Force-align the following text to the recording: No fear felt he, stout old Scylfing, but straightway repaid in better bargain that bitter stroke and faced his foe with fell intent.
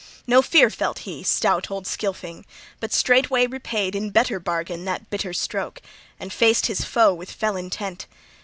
No 0.25 0.41
fear 0.41 0.71
felt 0.71 0.97
he, 1.05 1.21
stout 1.21 1.69
old 1.69 1.85
Scylfing, 1.85 2.45
but 2.79 2.91
straightway 2.91 3.45
repaid 3.45 3.93
in 3.93 4.09
better 4.09 4.39
bargain 4.39 4.83
that 4.85 5.07
bitter 5.11 5.31
stroke 5.31 5.79
and 6.19 6.33
faced 6.33 6.65
his 6.65 6.83
foe 6.83 7.13
with 7.13 7.29
fell 7.31 7.55
intent. 7.55 8.07